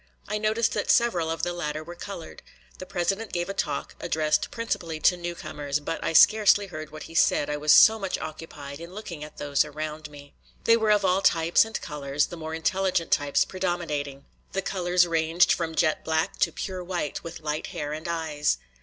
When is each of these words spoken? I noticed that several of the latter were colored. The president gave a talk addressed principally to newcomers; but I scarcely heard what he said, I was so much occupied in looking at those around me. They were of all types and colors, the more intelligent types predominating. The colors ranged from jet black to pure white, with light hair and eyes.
I 0.27 0.39
noticed 0.39 0.73
that 0.73 0.89
several 0.89 1.29
of 1.29 1.43
the 1.43 1.53
latter 1.53 1.83
were 1.83 1.93
colored. 1.93 2.41
The 2.79 2.87
president 2.87 3.31
gave 3.31 3.49
a 3.49 3.53
talk 3.53 3.93
addressed 3.99 4.49
principally 4.49 4.99
to 5.01 5.15
newcomers; 5.15 5.79
but 5.79 6.03
I 6.03 6.13
scarcely 6.13 6.65
heard 6.65 6.89
what 6.89 7.03
he 7.03 7.13
said, 7.13 7.51
I 7.51 7.57
was 7.57 7.71
so 7.71 7.99
much 7.99 8.17
occupied 8.17 8.79
in 8.79 8.95
looking 8.95 9.23
at 9.23 9.37
those 9.37 9.63
around 9.63 10.09
me. 10.09 10.33
They 10.63 10.75
were 10.75 10.89
of 10.89 11.05
all 11.05 11.21
types 11.21 11.65
and 11.65 11.79
colors, 11.81 12.25
the 12.25 12.35
more 12.35 12.55
intelligent 12.55 13.11
types 13.11 13.45
predominating. 13.45 14.25
The 14.53 14.63
colors 14.63 15.05
ranged 15.05 15.53
from 15.53 15.75
jet 15.75 16.03
black 16.03 16.39
to 16.39 16.51
pure 16.51 16.83
white, 16.83 17.23
with 17.23 17.41
light 17.41 17.67
hair 17.67 17.93
and 17.93 18.07
eyes. 18.07 18.57